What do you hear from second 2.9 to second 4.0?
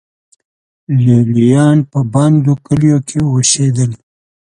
کې اوسېدل